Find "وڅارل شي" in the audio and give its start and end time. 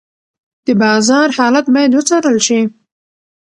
1.95-2.59